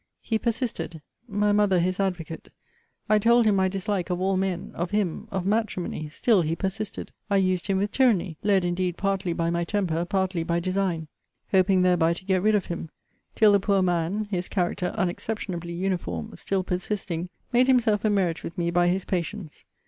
[0.19, 2.49] He persisted; my mother his advocate.
[3.07, 7.11] I told him my dislike of all men of him of matrimony still he persisted.
[7.29, 11.07] I used him with tyranny led, indeed, partly by my temper, partly by design;
[11.51, 12.89] hoping thereby to get rid of him;
[13.35, 18.57] till the poor man (his character unexceptionably uniform) still persisting, made himself a merit with
[18.57, 19.65] me by his patience.